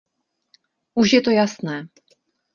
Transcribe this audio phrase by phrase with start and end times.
[0.97, 1.87] Už je to jasné.